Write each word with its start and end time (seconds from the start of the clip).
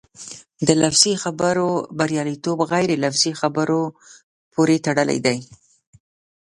د 0.67 0.69
لفظي 0.83 1.13
خبرو 1.23 1.67
بریالیتوب 1.97 2.59
غیر 2.71 2.89
لفظي 3.03 3.31
خبرو 3.41 3.81
پورې 4.53 4.75
تړلی 4.85 5.19
دی. 5.25 5.37